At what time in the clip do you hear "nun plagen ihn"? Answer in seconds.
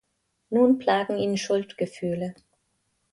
0.49-1.37